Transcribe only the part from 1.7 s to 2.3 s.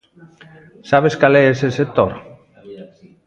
sector?